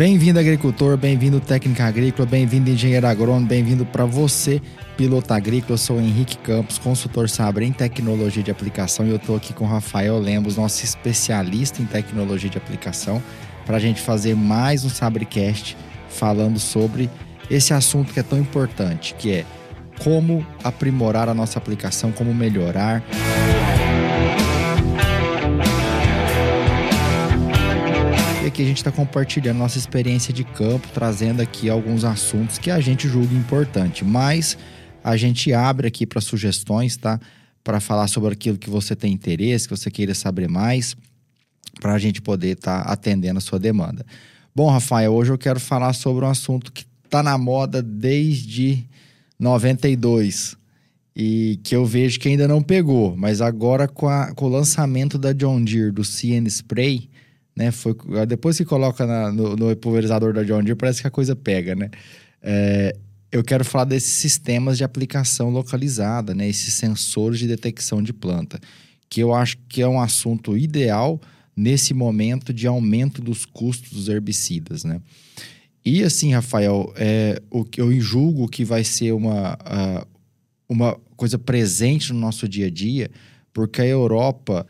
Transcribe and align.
Bem-vindo 0.00 0.38
agricultor, 0.38 0.96
bem-vindo 0.96 1.38
técnica 1.40 1.84
agrícola, 1.84 2.26
bem-vindo 2.26 2.70
engenheiro 2.70 3.06
agrônomo, 3.06 3.46
bem-vindo 3.46 3.84
para 3.84 4.06
você, 4.06 4.58
piloto 4.96 5.34
agrícola. 5.34 5.74
Eu 5.74 5.76
sou 5.76 5.98
o 5.98 6.00
Henrique 6.00 6.38
Campos, 6.38 6.78
consultor 6.78 7.28
Sabre 7.28 7.66
em 7.66 7.70
tecnologia 7.70 8.42
de 8.42 8.50
aplicação 8.50 9.04
e 9.06 9.10
eu 9.10 9.16
estou 9.16 9.36
aqui 9.36 9.52
com 9.52 9.66
o 9.66 9.68
Rafael 9.68 10.18
Lemos, 10.18 10.56
nosso 10.56 10.82
especialista 10.82 11.82
em 11.82 11.84
tecnologia 11.84 12.48
de 12.48 12.56
aplicação, 12.56 13.22
para 13.66 13.76
a 13.76 13.78
gente 13.78 14.00
fazer 14.00 14.34
mais 14.34 14.86
um 14.86 14.88
Sabrecast 14.88 15.76
falando 16.08 16.58
sobre 16.58 17.10
esse 17.50 17.74
assunto 17.74 18.10
que 18.10 18.20
é 18.20 18.22
tão 18.22 18.38
importante, 18.38 19.14
que 19.18 19.30
é 19.30 19.44
como 20.02 20.46
aprimorar 20.64 21.28
a 21.28 21.34
nossa 21.34 21.58
aplicação, 21.58 22.10
como 22.10 22.32
melhorar. 22.32 23.04
E 28.42 28.46
aqui 28.46 28.62
a 28.62 28.64
gente 28.64 28.78
está 28.78 28.90
compartilhando 28.90 29.58
nossa 29.58 29.76
experiência 29.76 30.32
de 30.32 30.44
campo, 30.44 30.88
trazendo 30.94 31.42
aqui 31.42 31.68
alguns 31.68 32.04
assuntos 32.04 32.56
que 32.56 32.70
a 32.70 32.80
gente 32.80 33.06
julga 33.06 33.34
importante, 33.34 34.02
mas 34.02 34.56
a 35.04 35.14
gente 35.14 35.52
abre 35.52 35.86
aqui 35.86 36.06
para 36.06 36.22
sugestões, 36.22 36.96
tá? 36.96 37.20
Para 37.62 37.80
falar 37.80 38.08
sobre 38.08 38.32
aquilo 38.32 38.56
que 38.56 38.70
você 38.70 38.96
tem 38.96 39.12
interesse, 39.12 39.68
que 39.68 39.76
você 39.76 39.90
queira 39.90 40.14
saber 40.14 40.48
mais, 40.48 40.96
para 41.82 41.92
a 41.92 41.98
gente 41.98 42.22
poder 42.22 42.52
estar 42.52 42.82
tá 42.82 42.90
atendendo 42.90 43.36
a 43.36 43.42
sua 43.42 43.58
demanda. 43.58 44.06
Bom, 44.56 44.70
Rafael, 44.70 45.12
hoje 45.12 45.30
eu 45.30 45.38
quero 45.38 45.60
falar 45.60 45.92
sobre 45.92 46.24
um 46.24 46.28
assunto 46.28 46.72
que 46.72 46.86
está 47.04 47.22
na 47.22 47.36
moda 47.36 47.82
desde 47.82 48.86
92 49.38 50.56
e 51.14 51.60
que 51.62 51.76
eu 51.76 51.84
vejo 51.84 52.18
que 52.18 52.30
ainda 52.30 52.48
não 52.48 52.62
pegou, 52.62 53.14
mas 53.14 53.42
agora 53.42 53.86
com, 53.86 54.08
a, 54.08 54.32
com 54.32 54.46
o 54.46 54.48
lançamento 54.48 55.18
da 55.18 55.34
John 55.34 55.62
Deere 55.62 55.90
do 55.90 56.02
CN 56.02 56.48
Spray, 56.48 57.09
né? 57.60 57.70
Foi, 57.70 57.94
depois 58.26 58.56
que 58.56 58.64
coloca 58.64 59.06
na, 59.06 59.30
no, 59.30 59.54
no, 59.54 59.76
pulverizador 59.76 60.32
da 60.32 60.42
John 60.42 60.62
Deere, 60.62 60.74
parece 60.74 61.02
que 61.02 61.06
a 61.06 61.10
coisa 61.10 61.36
pega, 61.36 61.74
né? 61.74 61.90
É, 62.42 62.96
eu 63.30 63.44
quero 63.44 63.66
falar 63.66 63.84
desses 63.84 64.12
sistemas 64.12 64.78
de 64.78 64.82
aplicação 64.82 65.50
localizada, 65.50 66.34
né? 66.34 66.48
Esses 66.48 66.72
sensores 66.72 67.38
de 67.38 67.46
detecção 67.46 68.02
de 68.02 68.14
planta, 68.14 68.58
que 69.10 69.20
eu 69.20 69.34
acho 69.34 69.58
que 69.68 69.82
é 69.82 69.86
um 69.86 70.00
assunto 70.00 70.56
ideal 70.56 71.20
nesse 71.54 71.92
momento 71.92 72.50
de 72.50 72.66
aumento 72.66 73.20
dos 73.20 73.44
custos 73.44 73.92
dos 73.92 74.08
herbicidas, 74.08 74.82
né? 74.82 74.98
E 75.84 76.02
assim, 76.02 76.32
Rafael, 76.32 76.94
é, 76.96 77.42
o 77.50 77.62
que 77.62 77.78
eu 77.78 77.92
julgo 78.00 78.48
que 78.48 78.64
vai 78.64 78.84
ser 78.84 79.12
uma, 79.12 79.52
uh, 79.54 80.06
uma 80.66 80.98
coisa 81.14 81.38
presente 81.38 82.10
no 82.10 82.18
nosso 82.18 82.48
dia 82.48 82.68
a 82.68 82.70
dia, 82.70 83.10
porque 83.52 83.82
a 83.82 83.86
Europa 83.86 84.66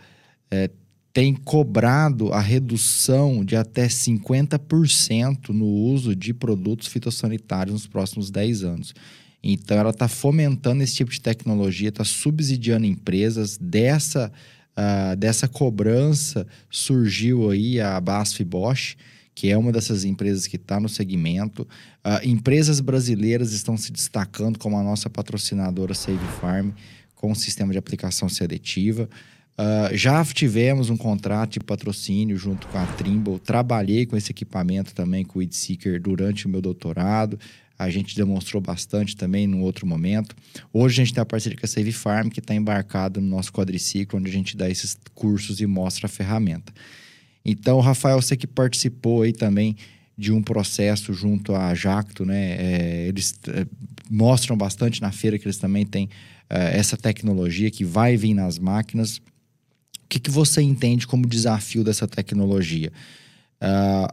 é, 0.51 0.69
tem 1.13 1.35
cobrado 1.35 2.33
a 2.33 2.41
redução 2.41 3.45
de 3.45 3.57
até 3.57 3.89
50% 3.89 5.49
no 5.49 5.67
uso 5.67 6.15
de 6.15 6.33
produtos 6.33 6.87
fitossanitários 6.87 7.75
nos 7.75 7.87
próximos 7.87 8.31
10 8.31 8.65
anos. 8.65 8.95
Então, 9.43 9.77
ela 9.79 9.91
está 9.91 10.07
fomentando 10.07 10.83
esse 10.83 10.97
tipo 10.97 11.11
de 11.11 11.21
tecnologia, 11.21 11.89
está 11.89 12.05
subsidiando 12.05 12.87
empresas. 12.87 13.59
Dessa, 13.59 14.31
uh, 14.77 15.17
dessa 15.17 15.49
cobrança 15.49 16.47
surgiu 16.69 17.51
aí 17.51 17.81
a 17.81 17.99
BASF 18.01 18.45
Bosch, 18.45 18.97
que 19.35 19.49
é 19.49 19.57
uma 19.57 19.73
dessas 19.73 20.05
empresas 20.05 20.47
que 20.47 20.57
está 20.57 20.79
no 20.79 20.89
segmento. 20.89 21.63
Uh, 22.05 22.29
empresas 22.29 22.79
brasileiras 22.81 23.53
estão 23.53 23.77
se 23.77 23.91
destacando 23.91 24.59
como 24.59 24.77
a 24.77 24.83
nossa 24.83 25.09
patrocinadora 25.09 25.95
Save 25.95 26.19
Farm, 26.41 26.71
com 27.15 27.33
o 27.33 27.37
sistema 27.37 27.73
de 27.73 27.79
aplicação 27.79 28.29
seletiva. 28.29 29.09
Uh, 29.61 29.95
já 29.95 30.25
tivemos 30.25 30.89
um 30.89 30.97
contrato 30.97 31.53
de 31.53 31.61
patrocínio 31.61 32.39
junto 32.39 32.67
com 32.69 32.79
a 32.79 32.87
Trimble. 32.87 33.39
Trabalhei 33.39 34.07
com 34.07 34.17
esse 34.17 34.31
equipamento 34.31 34.95
também 34.95 35.23
com 35.23 35.39
o 35.39 35.41
Weedseeker 35.41 36.01
durante 36.01 36.47
o 36.47 36.49
meu 36.49 36.63
doutorado. 36.63 37.39
A 37.79 37.91
gente 37.91 38.17
demonstrou 38.17 38.63
bastante 38.63 39.15
também 39.15 39.47
num 39.47 39.61
outro 39.61 39.87
momento. 39.87 40.35
Hoje 40.73 41.03
a 41.03 41.05
gente 41.05 41.15
tem 41.15 41.21
a 41.21 41.27
parceria 41.27 41.59
com 41.59 41.67
a 41.67 41.69
Save 41.69 41.93
Farm, 41.93 42.31
que 42.31 42.41
está 42.41 42.55
embarcado 42.55 43.21
no 43.21 43.27
nosso 43.27 43.53
quadriciclo, 43.53 44.19
onde 44.19 44.31
a 44.31 44.33
gente 44.33 44.57
dá 44.57 44.69
esses 44.69 44.97
cursos 45.15 45.61
e 45.61 45.67
mostra 45.67 46.07
a 46.07 46.09
ferramenta. 46.09 46.73
Então, 47.45 47.81
Rafael, 47.81 48.21
você 48.21 48.39
que 48.39 48.47
participou 48.47 49.23
aí 49.23 49.33
também 49.33 49.77
de 50.17 50.33
um 50.33 50.43
processo 50.43 51.13
junto 51.13 51.55
à 51.55 51.75
Jacto, 51.75 52.25
né? 52.25 52.57
É, 52.59 53.09
eles 53.09 53.39
é, 53.49 53.67
mostram 54.11 54.57
bastante 54.57 55.03
na 55.03 55.13
feira 55.13 55.39
que 55.39 55.47
eles 55.47 55.59
também 55.59 55.85
têm 55.85 56.09
é, 56.49 56.79
essa 56.79 56.97
tecnologia 56.97 57.71
que 57.71 57.85
vai 57.85 58.17
vir 58.17 58.33
nas 58.33 58.59
máquinas 58.59 59.21
que, 60.11 60.19
que 60.19 60.31
você 60.31 60.61
entende 60.61 61.07
como 61.07 61.27
desafio 61.27 61.85
dessa 61.85 62.07
tecnologia? 62.07 62.93
Uh, 63.63 64.13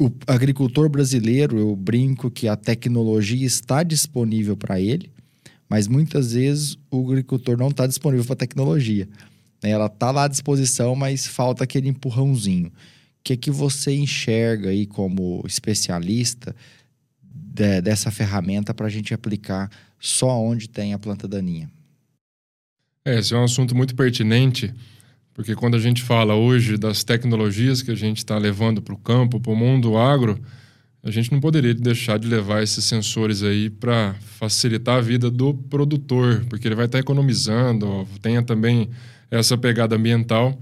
o 0.00 0.12
agricultor 0.28 0.88
brasileiro, 0.88 1.58
eu 1.58 1.74
brinco 1.74 2.30
que 2.30 2.46
a 2.46 2.54
tecnologia 2.54 3.44
está 3.44 3.82
disponível 3.82 4.56
para 4.56 4.80
ele, 4.80 5.10
mas 5.68 5.88
muitas 5.88 6.32
vezes 6.32 6.78
o 6.90 7.10
agricultor 7.10 7.58
não 7.58 7.68
está 7.68 7.88
disponível 7.88 8.24
para 8.24 8.34
a 8.34 8.36
tecnologia. 8.36 9.08
Né? 9.60 9.70
Ela 9.70 9.86
está 9.86 10.12
lá 10.12 10.24
à 10.24 10.28
disposição, 10.28 10.94
mas 10.94 11.26
falta 11.26 11.64
aquele 11.64 11.88
empurrãozinho. 11.88 12.68
O 12.68 12.72
que, 13.24 13.36
que 13.36 13.50
você 13.50 13.92
enxerga 13.96 14.70
aí 14.70 14.86
como 14.86 15.42
especialista 15.44 16.54
de, 17.20 17.80
dessa 17.80 18.12
ferramenta 18.12 18.72
para 18.72 18.86
a 18.86 18.90
gente 18.90 19.12
aplicar 19.12 19.68
só 19.98 20.40
onde 20.40 20.68
tem 20.68 20.94
a 20.94 20.98
planta 20.98 21.26
daninha? 21.26 21.68
É, 23.08 23.18
esse 23.18 23.32
é 23.32 23.38
um 23.38 23.44
assunto 23.44 23.74
muito 23.74 23.94
pertinente, 23.94 24.70
porque 25.32 25.54
quando 25.54 25.76
a 25.76 25.78
gente 25.78 26.02
fala 26.02 26.34
hoje 26.34 26.76
das 26.76 27.02
tecnologias 27.02 27.80
que 27.80 27.90
a 27.90 27.94
gente 27.94 28.18
está 28.18 28.36
levando 28.36 28.82
para 28.82 28.92
o 28.92 28.98
campo, 28.98 29.40
para 29.40 29.50
o 29.50 29.56
mundo 29.56 29.96
agro, 29.96 30.38
a 31.02 31.10
gente 31.10 31.32
não 31.32 31.40
poderia 31.40 31.72
deixar 31.72 32.18
de 32.18 32.28
levar 32.28 32.62
esses 32.62 32.84
sensores 32.84 33.42
aí 33.42 33.70
para 33.70 34.14
facilitar 34.38 34.98
a 34.98 35.00
vida 35.00 35.30
do 35.30 35.54
produtor, 35.54 36.44
porque 36.50 36.68
ele 36.68 36.74
vai 36.74 36.84
estar 36.84 36.98
tá 36.98 37.00
economizando, 37.00 38.06
tenha 38.20 38.42
também 38.42 38.90
essa 39.30 39.56
pegada 39.56 39.96
ambiental. 39.96 40.58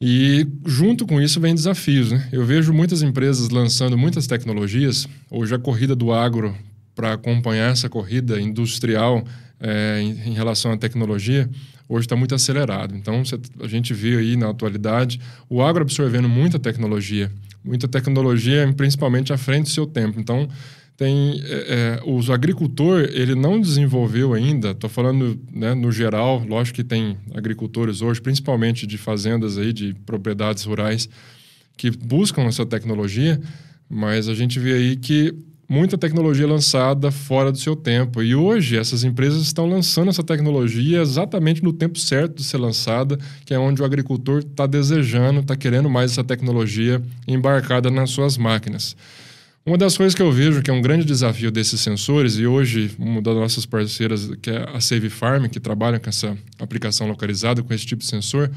E 0.00 0.46
junto 0.64 1.06
com 1.06 1.20
isso 1.20 1.38
vem 1.38 1.54
desafios. 1.54 2.12
Né? 2.12 2.28
Eu 2.32 2.46
vejo 2.46 2.72
muitas 2.72 3.02
empresas 3.02 3.50
lançando 3.50 3.98
muitas 3.98 4.26
tecnologias. 4.26 5.06
Hoje 5.30 5.54
a 5.54 5.58
corrida 5.58 5.94
do 5.94 6.14
agro, 6.14 6.56
para 6.94 7.12
acompanhar 7.14 7.72
essa 7.72 7.88
corrida 7.88 8.40
industrial, 8.40 9.24
é, 9.60 10.00
em, 10.00 10.30
em, 10.30 10.34
relação 10.34 10.72
à 10.72 10.76
tecnologia, 10.76 11.48
hoje 11.88 12.06
está 12.06 12.16
muito 12.16 12.34
acelerado. 12.34 12.96
Então, 12.96 13.24
cê, 13.24 13.38
a 13.60 13.66
gente 13.66 13.92
vê 13.92 14.16
aí 14.16 14.36
na 14.36 14.48
atualidade 14.48 15.20
o 15.48 15.62
agro 15.62 15.82
absorvendo 15.82 16.28
muita 16.28 16.58
tecnologia, 16.58 17.30
muita 17.62 17.86
tecnologia, 17.86 18.72
principalmente 18.76 19.32
à 19.32 19.36
frente 19.36 19.64
do 19.64 19.70
seu 19.70 19.86
tempo. 19.86 20.18
Então, 20.18 20.48
tem 21.00 21.40
é, 21.46 21.98
é, 21.98 22.02
o 22.04 22.20
agricultor 22.30 23.08
ele 23.10 23.34
não 23.34 23.58
desenvolveu 23.58 24.34
ainda. 24.34 24.72
Estou 24.72 24.90
falando 24.90 25.40
né, 25.50 25.74
no 25.74 25.90
geral, 25.90 26.44
lógico 26.46 26.76
que 26.76 26.84
tem 26.84 27.16
agricultores 27.34 28.02
hoje, 28.02 28.20
principalmente 28.20 28.86
de 28.86 28.98
fazendas 28.98 29.56
aí, 29.56 29.72
de 29.72 29.94
propriedades 30.04 30.64
rurais, 30.64 31.08
que 31.74 31.90
buscam 31.90 32.42
essa 32.42 32.66
tecnologia, 32.66 33.40
mas 33.88 34.28
a 34.28 34.34
gente 34.34 34.60
vê 34.60 34.74
aí 34.74 34.96
que 34.96 35.34
muita 35.70 35.96
tecnologia 35.96 36.48
lançada 36.48 37.12
fora 37.12 37.52
do 37.52 37.58
seu 37.58 37.76
tempo. 37.76 38.20
E 38.20 38.34
hoje 38.34 38.76
essas 38.76 39.04
empresas 39.04 39.40
estão 39.42 39.66
lançando 39.66 40.08
essa 40.08 40.24
tecnologia 40.24 41.00
exatamente 41.00 41.62
no 41.62 41.72
tempo 41.72 41.96
certo 41.96 42.34
de 42.34 42.42
ser 42.42 42.56
lançada, 42.56 43.16
que 43.44 43.54
é 43.54 43.58
onde 43.58 43.80
o 43.80 43.84
agricultor 43.84 44.40
está 44.40 44.66
desejando, 44.66 45.38
está 45.38 45.54
querendo 45.54 45.88
mais 45.88 46.10
essa 46.10 46.24
tecnologia 46.24 47.00
embarcada 47.24 47.88
nas 47.88 48.10
suas 48.10 48.36
máquinas. 48.36 48.96
Uma 49.64 49.78
das 49.78 49.96
coisas 49.96 50.12
que 50.12 50.20
eu 50.20 50.32
vejo 50.32 50.60
que 50.60 50.72
é 50.72 50.74
um 50.74 50.82
grande 50.82 51.04
desafio 51.04 51.52
desses 51.52 51.80
sensores, 51.80 52.36
e 52.36 52.46
hoje 52.48 52.90
uma 52.98 53.22
das 53.22 53.36
nossas 53.36 53.64
parceiras, 53.64 54.28
que 54.42 54.50
é 54.50 54.68
a 54.74 54.80
Save 54.80 55.08
Farm, 55.08 55.46
que 55.46 55.60
trabalha 55.60 56.00
com 56.00 56.08
essa 56.08 56.36
aplicação 56.58 57.06
localizada, 57.06 57.62
com 57.62 57.72
esse 57.72 57.86
tipo 57.86 58.02
de 58.02 58.08
sensor, 58.08 58.50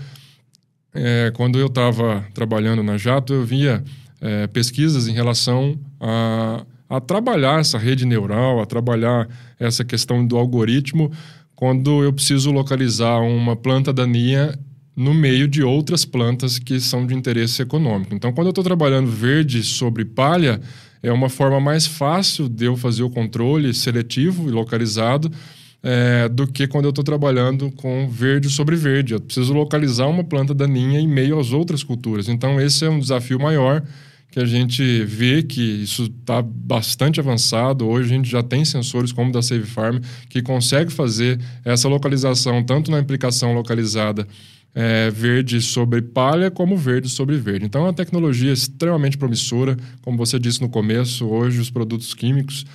é, 0.95 1.31
quando 1.35 1.59
eu 1.59 1.67
estava 1.67 2.25
trabalhando 2.33 2.81
na 2.81 2.97
Jato, 2.97 3.33
eu 3.33 3.45
via 3.45 3.83
é, 4.19 4.47
pesquisas 4.47 5.07
em 5.07 5.13
relação 5.13 5.77
a 5.99 6.65
a 6.93 7.01
trabalhar 7.01 7.59
essa 7.59 7.79
rede 7.79 8.05
neural, 8.05 8.61
a 8.61 8.67
trabalhar 8.67 9.27
essa 9.59 9.83
questão 9.83 10.23
do 10.23 10.37
algoritmo 10.37 11.11
quando 11.55 12.03
eu 12.03 12.13
preciso 12.13 12.51
localizar 12.51 13.19
uma 13.19 13.55
planta 13.55 13.91
daninha 13.91 14.53
no 14.95 15.11
meio 15.11 15.47
de 15.47 15.63
outras 15.63 16.05
plantas 16.05 16.59
que 16.59 16.79
são 16.79 17.07
de 17.07 17.15
interesse 17.15 17.63
econômico. 17.63 18.13
Então, 18.13 18.31
quando 18.31 18.45
eu 18.45 18.51
estou 18.51 18.63
trabalhando 18.63 19.09
verde 19.09 19.63
sobre 19.63 20.05
palha, 20.05 20.61
é 21.01 21.11
uma 21.11 21.29
forma 21.29 21.59
mais 21.59 21.87
fácil 21.87 22.47
de 22.47 22.65
eu 22.65 22.77
fazer 22.77 23.01
o 23.01 23.09
controle 23.09 23.73
seletivo 23.73 24.47
e 24.47 24.51
localizado 24.51 25.31
é, 25.81 26.29
do 26.29 26.45
que 26.45 26.67
quando 26.67 26.85
eu 26.85 26.89
estou 26.89 27.03
trabalhando 27.03 27.71
com 27.71 28.07
verde 28.07 28.51
sobre 28.51 28.75
verde. 28.75 29.15
Eu 29.15 29.19
preciso 29.19 29.51
localizar 29.51 30.05
uma 30.05 30.23
planta 30.23 30.53
daninha 30.53 30.99
em 30.99 31.07
meio 31.07 31.39
às 31.39 31.53
outras 31.53 31.81
culturas. 31.81 32.29
Então, 32.29 32.61
esse 32.61 32.85
é 32.85 32.89
um 32.89 32.99
desafio 32.99 33.39
maior 33.39 33.81
que 34.33 34.39
a 34.39 34.45
gente 34.47 35.03
vê 35.03 35.43
que 35.43 35.61
isso 35.61 36.05
está 36.05 36.41
bastante 36.41 37.19
avançado. 37.19 37.87
Hoje 37.87 38.11
a 38.11 38.17
gente 38.17 38.27
já 38.27 38.41
tem 38.41 38.65
sensores 38.65 39.11
como 39.11 39.31
da 39.31 39.43
Save 39.43 39.67
Farm 39.67 39.99
que 40.27 40.41
consegue 40.41 40.91
fazer 40.91 41.39
essa 41.63 41.87
localização 41.87 42.63
tanto 42.63 42.89
na 42.89 42.97
aplicação 42.97 43.53
localizada 43.53 44.27
é, 44.73 45.11
verde 45.11 45.61
sobre 45.61 46.01
palha 46.01 46.49
como 46.49 46.75
verde 46.75 47.09
sobre 47.09 47.37
verde. 47.37 47.67
Então 47.67 47.81
é 47.81 47.83
uma 47.85 47.93
tecnologia 47.93 48.51
extremamente 48.51 49.19
promissora, 49.19 49.77
como 50.01 50.17
você 50.17 50.39
disse 50.39 50.61
no 50.61 50.67
começo. 50.67 51.27
Hoje 51.27 51.59
os 51.59 51.69
produtos 51.69 52.15
químicos, 52.15 52.65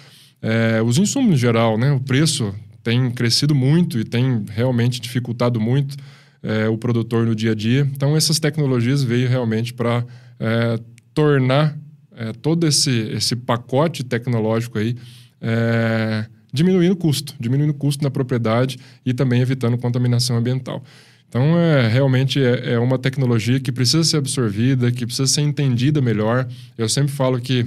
é, 0.40 0.80
os 0.80 0.96
insumos 0.96 1.34
em 1.34 1.36
geral, 1.36 1.76
né, 1.76 1.90
o 1.90 1.98
preço 1.98 2.54
tem 2.84 3.10
crescido 3.10 3.52
muito 3.52 3.98
e 3.98 4.04
tem 4.04 4.44
realmente 4.48 5.00
dificultado 5.00 5.60
muito 5.60 5.96
é, 6.40 6.68
o 6.68 6.78
produtor 6.78 7.26
no 7.26 7.34
dia 7.34 7.50
a 7.50 7.54
dia. 7.56 7.80
Então 7.92 8.16
essas 8.16 8.38
tecnologias 8.38 9.02
veio 9.02 9.28
realmente 9.28 9.74
para 9.74 10.06
é, 10.38 10.78
tornar 11.18 11.76
é, 12.16 12.32
todo 12.32 12.64
esse, 12.64 12.92
esse 13.10 13.34
pacote 13.34 14.04
tecnológico 14.04 14.78
aí 14.78 14.94
é, 15.40 16.24
diminuindo 16.52 16.92
o 16.92 16.96
custo, 16.96 17.34
diminuindo 17.40 17.72
o 17.72 17.74
custo 17.74 18.04
na 18.04 18.10
propriedade 18.10 18.78
e 19.04 19.12
também 19.12 19.40
evitando 19.40 19.76
contaminação 19.76 20.36
ambiental. 20.36 20.80
Então, 21.28 21.58
é, 21.58 21.88
realmente 21.88 22.40
é, 22.40 22.74
é, 22.74 22.78
uma 22.78 22.96
tecnologia 23.00 23.58
que 23.58 23.72
precisa 23.72 24.04
ser 24.04 24.18
absorvida, 24.18 24.92
que 24.92 25.04
precisa 25.04 25.26
ser 25.26 25.40
entendida 25.40 26.00
melhor. 26.00 26.46
Eu 26.78 26.88
sempre 26.88 27.12
falo 27.12 27.40
que 27.40 27.66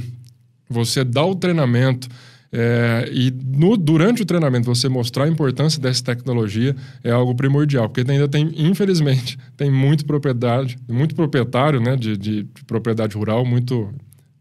você 0.70 1.04
dá 1.04 1.26
o 1.26 1.36
treinamento 1.36 2.08
é, 2.54 3.10
e 3.14 3.32
no, 3.32 3.78
durante 3.78 4.24
o 4.24 4.26
treinamento 4.26 4.66
você 4.66 4.90
mostrar 4.90 5.24
a 5.24 5.28
importância 5.30 5.82
dessa 5.82 6.04
tecnologia 6.04 6.76
é 7.04 7.10
algo 7.10 7.34
primordial, 7.34 7.88
porque 7.88 8.10
ainda 8.10 8.28
tem, 8.28 8.52
infelizmente, 8.58 9.38
tem 9.56 9.72
muito 9.72 10.06
propriedade, 10.06 10.78
muito 10.88 11.16
proprietário 11.16 11.80
né, 11.80 11.96
de, 11.96 12.18
de, 12.18 12.44
de 12.44 12.64
propriedade 12.66 13.16
rural, 13.16 13.46
muito 13.46 13.94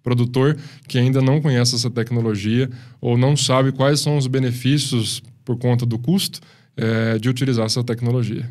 produtor 0.02 0.56
que 0.88 0.98
ainda 0.98 1.20
não 1.20 1.40
conhece 1.40 1.74
essa 1.74 1.90
tecnologia 1.90 2.68
ou 3.00 3.16
não 3.16 3.36
sabe 3.36 3.70
quais 3.70 4.00
são 4.00 4.16
os 4.16 4.26
benefícios 4.26 5.22
por 5.44 5.56
conta 5.56 5.86
do 5.86 5.98
custo 5.98 6.40
é, 6.76 7.18
de 7.18 7.28
utilizar 7.28 7.66
essa 7.66 7.84
tecnologia. 7.84 8.48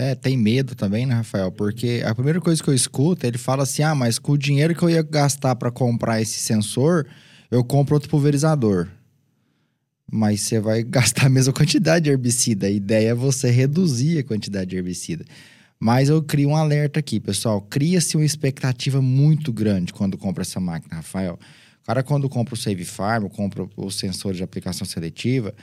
É, 0.00 0.14
tem 0.14 0.36
medo 0.36 0.74
também, 0.74 1.06
né, 1.06 1.14
Rafael? 1.14 1.50
Porque 1.50 2.02
a 2.04 2.14
primeira 2.14 2.40
coisa 2.40 2.62
que 2.62 2.68
eu 2.68 2.74
escuto, 2.74 3.26
ele 3.26 3.38
fala 3.38 3.64
assim: 3.64 3.82
ah, 3.82 3.94
mas 3.94 4.18
com 4.18 4.32
o 4.32 4.38
dinheiro 4.38 4.74
que 4.74 4.82
eu 4.82 4.90
ia 4.90 5.02
gastar 5.02 5.56
para 5.56 5.72
comprar 5.72 6.20
esse 6.20 6.38
sensor, 6.38 7.04
eu 7.50 7.64
compro 7.64 7.94
outro 7.94 8.08
pulverizador. 8.08 8.88
Mas 10.10 10.42
você 10.42 10.60
vai 10.60 10.82
gastar 10.84 11.26
a 11.26 11.30
mesma 11.30 11.52
quantidade 11.52 12.04
de 12.04 12.10
herbicida. 12.10 12.66
A 12.66 12.70
ideia 12.70 13.10
é 13.10 13.14
você 13.14 13.50
reduzir 13.50 14.18
a 14.18 14.24
quantidade 14.24 14.70
de 14.70 14.76
herbicida. 14.76 15.24
Mas 15.78 16.08
eu 16.08 16.22
crio 16.22 16.50
um 16.50 16.56
alerta 16.56 16.98
aqui, 16.98 17.20
pessoal. 17.20 17.60
Cria-se 17.62 18.16
uma 18.16 18.24
expectativa 18.24 19.00
muito 19.00 19.52
grande 19.52 19.92
quando 19.92 20.18
compra 20.18 20.42
essa 20.42 20.58
máquina, 20.58 20.96
Rafael. 20.96 21.38
O 21.82 21.86
cara, 21.86 22.02
quando 22.02 22.28
compra 22.28 22.54
o 22.54 22.56
Save 22.56 22.84
Farm, 22.84 23.28
compra 23.28 23.66
o 23.76 23.90
sensor 23.90 24.34
de 24.34 24.42
aplicação 24.42 24.86
seletiva, 24.86 25.54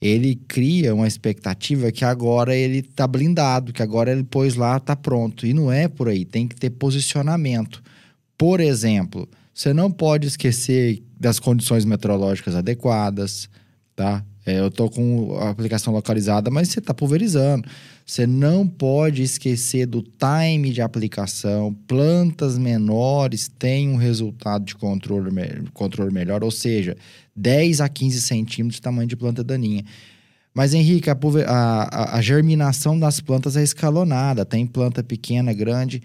ele 0.00 0.34
cria 0.34 0.94
uma 0.94 1.06
expectativa 1.06 1.92
que 1.92 2.04
agora 2.04 2.56
ele 2.56 2.78
está 2.78 3.06
blindado, 3.06 3.72
que 3.72 3.82
agora 3.82 4.10
ele 4.10 4.24
pôs 4.24 4.54
lá, 4.54 4.78
está 4.78 4.96
pronto. 4.96 5.46
E 5.46 5.52
não 5.52 5.70
é 5.70 5.88
por 5.88 6.08
aí, 6.08 6.24
tem 6.24 6.48
que 6.48 6.56
ter 6.56 6.70
posicionamento. 6.70 7.82
Por 8.36 8.60
exemplo, 8.60 9.28
você 9.54 9.72
não 9.72 9.90
pode 9.90 10.26
esquecer 10.26 11.02
das 11.18 11.38
condições 11.38 11.84
meteorológicas 11.84 12.54
adequadas, 12.54 13.48
tá? 14.00 14.24
É, 14.46 14.58
eu 14.58 14.68
estou 14.68 14.88
com 14.88 15.36
a 15.38 15.50
aplicação 15.50 15.92
localizada, 15.92 16.50
mas 16.50 16.70
você 16.70 16.78
está 16.78 16.94
pulverizando. 16.94 17.68
Você 18.06 18.26
não 18.26 18.66
pode 18.66 19.22
esquecer 19.22 19.84
do 19.84 20.02
time 20.02 20.72
de 20.72 20.80
aplicação. 20.80 21.74
Plantas 21.86 22.56
menores 22.56 23.46
têm 23.58 23.90
um 23.90 23.96
resultado 23.96 24.64
de 24.64 24.74
controle, 24.74 25.30
controle 25.74 26.10
melhor, 26.10 26.42
ou 26.42 26.50
seja, 26.50 26.96
10 27.36 27.82
a 27.82 27.90
15 27.90 28.22
centímetros 28.22 28.76
de 28.76 28.80
tamanho 28.80 29.06
de 29.06 29.16
planta 29.16 29.44
daninha. 29.44 29.84
Mas, 30.54 30.72
Henrique, 30.72 31.10
a, 31.10 31.16
a, 31.46 32.16
a, 32.16 32.22
germinação 32.22 32.98
das 32.98 33.20
plantas 33.20 33.54
é 33.54 33.62
escalonada, 33.62 34.46
tem 34.46 34.66
planta 34.66 35.04
pequena, 35.04 35.52
grande. 35.52 36.02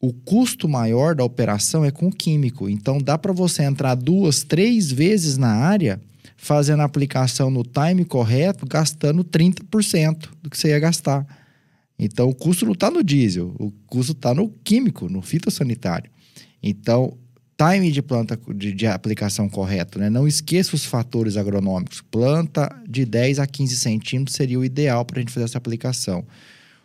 O 0.00 0.12
custo 0.12 0.68
maior 0.68 1.16
da 1.16 1.24
operação 1.24 1.84
é 1.84 1.90
com 1.90 2.06
o 2.06 2.12
químico. 2.12 2.68
Então, 2.68 2.98
dá 2.98 3.18
para 3.18 3.32
você 3.32 3.64
entrar 3.64 3.96
duas, 3.96 4.44
três 4.44 4.92
vezes 4.92 5.36
na 5.36 5.50
área, 5.50 6.00
fazendo 6.42 6.80
a 6.80 6.84
aplicação 6.84 7.52
no 7.52 7.62
time 7.62 8.04
correto, 8.04 8.66
gastando 8.66 9.22
30% 9.22 10.28
do 10.42 10.50
que 10.50 10.58
você 10.58 10.70
ia 10.70 10.80
gastar. 10.80 11.24
Então, 11.96 12.28
o 12.28 12.34
custo 12.34 12.64
não 12.64 12.72
está 12.72 12.90
no 12.90 13.04
diesel, 13.04 13.54
o 13.60 13.70
custo 13.86 14.10
está 14.10 14.34
no 14.34 14.48
químico, 14.48 15.08
no 15.08 15.22
fitossanitário. 15.22 16.10
Então, 16.60 17.16
time 17.56 17.92
de 17.92 18.02
planta 18.02 18.36
de, 18.56 18.72
de, 18.72 18.88
aplicação 18.88 19.48
correto, 19.48 20.00
né? 20.00 20.10
Não 20.10 20.26
esqueça 20.26 20.74
os 20.74 20.84
fatores 20.84 21.36
agronômicos. 21.36 22.00
Planta 22.00 22.68
de 22.88 23.04
10 23.04 23.38
a 23.38 23.46
15 23.46 23.76
centímetros 23.76 24.34
seria 24.34 24.58
o 24.58 24.64
ideal 24.64 25.04
para 25.04 25.18
a 25.18 25.20
gente 25.20 25.32
fazer 25.32 25.44
essa 25.44 25.58
aplicação. 25.58 26.26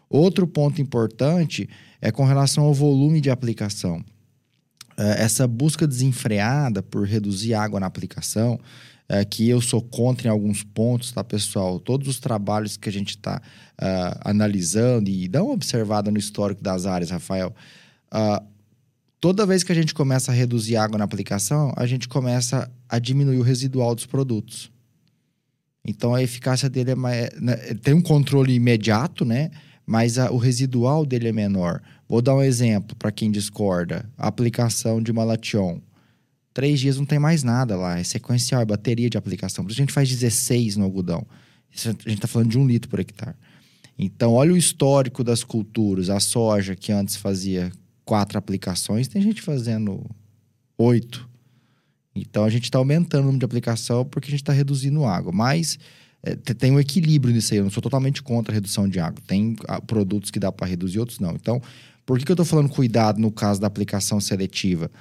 Outro 0.08 0.46
ponto 0.46 0.80
importante 0.80 1.68
é 2.00 2.12
com 2.12 2.26
relação 2.26 2.64
ao 2.64 2.76
volume 2.76 3.20
de 3.20 3.32
aplicação. 3.32 4.06
É, 4.98 5.24
essa 5.24 5.48
busca 5.48 5.88
desenfreada 5.88 6.82
por 6.82 7.06
reduzir 7.06 7.54
água 7.54 7.80
na 7.80 7.86
aplicação, 7.86 8.60
é, 9.08 9.24
que 9.24 9.48
eu 9.48 9.62
sou 9.62 9.82
contra 9.82 10.28
em 10.28 10.32
alguns 10.32 10.64
pontos, 10.64 11.12
tá, 11.12 11.24
pessoal? 11.24 11.80
Todos 11.80 12.08
os 12.08 12.20
trabalhos 12.20 12.76
que 12.76 12.90
a 12.90 12.92
gente 12.92 13.12
está 13.12 13.38
uh, 13.38 13.86
é, 13.86 14.20
analisando 14.26 15.10
e 15.10 15.28
dá 15.28 15.42
uma 15.42 15.54
observada 15.54 16.12
no 16.12 16.18
histórico 16.18 16.62
das 16.62 16.86
áreas, 16.86 17.12
Rafael. 17.12 17.56
Uh, 18.12 18.46
toda 19.22 19.46
vez 19.46 19.64
que 19.64 19.72
a 19.72 19.76
gente 19.76 19.94
começa 19.94 20.32
a 20.32 20.36
reduzir 20.36 20.76
água 20.76 20.98
na 20.98 21.06
aplicação, 21.06 21.72
a 21.78 21.86
gente 21.86 22.08
começa 22.08 22.70
a 22.90 23.00
diminuir 23.00 23.38
o 23.38 23.44
residual 23.44 23.96
dos 23.96 24.06
produtos. 24.06 24.70
Então 25.86 26.14
a 26.14 26.22
eficácia 26.22 26.70
dele 26.70 26.92
é 26.92 26.96
mais, 26.96 27.30
né, 27.40 27.56
tem 27.82 27.94
um 27.94 28.02
controle 28.02 28.54
imediato, 28.54 29.24
né? 29.24 29.52
Mas 29.88 30.20
a, 30.20 30.30
o 30.30 30.38
residual 30.38 31.06
dele 31.06 31.30
é 31.30 31.32
menor. 31.32 31.82
Vou 32.10 32.22
dar 32.22 32.36
um 32.36 32.44
exemplo 32.44 32.96
para 32.98 33.12
quem 33.12 33.32
discorda: 33.32 34.08
a 34.18 34.28
aplicação 34.28 35.02
de 35.02 35.14
malation. 35.14 35.80
Três 36.54 36.80
dias 36.80 36.98
não 36.98 37.06
tem 37.06 37.20
mais 37.20 37.42
nada 37.44 37.78
lá, 37.78 37.98
é 37.98 38.04
sequencial, 38.04 38.62
é 38.62 38.66
bateria 38.66 39.10
de 39.10 39.18
aplicação. 39.18 39.64
Por 39.64 39.72
isso 39.72 39.80
a 39.80 39.84
gente 39.84 39.94
faz 39.94 40.10
16 40.10 40.76
no 40.76 40.84
algodão. 40.84 41.26
A 41.72 41.90
gente 41.90 42.10
está 42.10 42.28
falando 42.28 42.50
de 42.50 42.58
um 42.58 42.68
litro 42.68 42.90
por 42.90 43.00
hectare. 43.00 43.36
Então, 43.98 44.34
olha 44.34 44.54
o 44.54 44.58
histórico 44.58 45.24
das 45.24 45.44
culturas. 45.44 46.10
A 46.10 46.20
soja, 46.20 46.76
que 46.76 46.92
antes 46.92 47.16
fazia 47.16 47.72
quatro 48.04 48.38
aplicações, 48.38 49.08
tem 49.08 49.22
gente 49.22 49.42
fazendo 49.42 50.04
oito. 50.78 51.28
Então 52.16 52.44
a 52.44 52.50
gente 52.50 52.64
está 52.64 52.78
aumentando 52.78 53.24
o 53.24 53.26
número 53.26 53.40
de 53.40 53.46
aplicação 53.46 54.06
porque 54.06 54.28
a 54.28 54.32
gente 54.32 54.42
está 54.42 54.54
reduzindo 54.54 55.06
água. 55.06 55.32
Mas 55.32 55.78
é, 56.28 56.54
tem 56.54 56.72
um 56.72 56.80
equilíbrio 56.80 57.34
nisso 57.34 57.54
aí. 57.54 57.60
Eu 57.60 57.64
não 57.64 57.72
sou 57.72 57.82
totalmente 57.82 58.22
contra 58.22 58.52
a 58.52 58.56
redução 58.56 58.88
de 58.88 59.00
água. 59.00 59.22
Tem 59.26 59.56
a, 59.68 59.82
produtos 59.82 60.30
que 60.30 60.40
dá 60.40 60.52
para 60.52 60.68
reduzir, 60.68 61.00
outros 61.00 61.20
não. 61.20 61.32
Então, 61.32 61.62
por 62.06 62.20
que, 62.20 62.26
que 62.26 62.32
eu 62.32 62.34
estou 62.34 62.46
falando 62.46 62.70
cuidado 62.70 63.20
no 63.20 63.32
caso 63.32 63.62
da 63.62 63.68
aplicação 63.68 64.20
seletiva? 64.20 64.92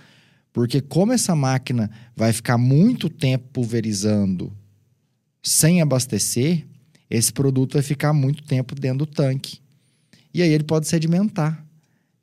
Porque 0.53 0.81
como 0.81 1.13
essa 1.13 1.35
máquina 1.35 1.91
vai 2.15 2.33
ficar 2.33 2.57
muito 2.57 3.11
tempo 3.11 3.49
pulverizando 3.53 4.53
sem 5.43 5.83
abastecer, 5.83 6.67
esse 7.11 7.33
produto 7.33 7.75
vai 7.75 7.83
ficar 7.83 8.13
muito 8.13 8.43
tempo 8.45 8.75
dentro 8.75 8.99
do 8.99 9.07
tanque. 9.07 9.59
E 10.33 10.43
aí 10.43 10.51
ele 10.51 10.65
pode 10.65 10.87
sedimentar. 10.87 11.66